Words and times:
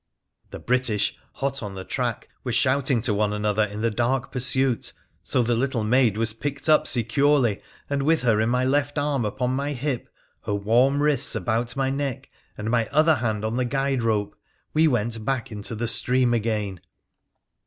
The 0.49 0.57
British, 0.59 1.15
hot 1.33 1.61
on 1.61 1.75
the 1.75 1.83
track, 1.83 2.27
were 2.43 2.51
shouting 2.51 3.01
to 3.01 3.13
one 3.13 3.33
another 3.33 3.65
in 3.65 3.81
the 3.81 3.91
dark 3.91 4.31
pursuit, 4.31 4.93
so 5.21 5.43
the 5.43 5.53
little 5.53 5.83
maid 5.83 6.17
was 6.17 6.33
picked 6.33 6.67
up 6.67 6.87
securely, 6.87 7.61
and, 7.87 8.01
with 8.01 8.23
her 8.23 8.41
in 8.41 8.49
my 8.49 8.65
left 8.65 8.97
arm 8.97 9.25
upon 9.25 9.51
my 9.51 9.73
hip, 9.73 10.09
her 10.45 10.55
warm 10.55 11.03
wrists 11.03 11.35
about 11.35 11.75
my 11.75 11.91
neck, 11.91 12.31
and 12.57 12.71
my 12.71 12.87
other 12.87 13.17
hand 13.17 13.45
on 13.45 13.57
the 13.57 13.63
guide 13.65 14.01
rope, 14.01 14.35
we 14.73 14.87
went 14.87 15.23
back 15.23 15.51
into 15.51 15.75
the 15.75 15.87
stream 15.87 16.33
again. 16.33 16.81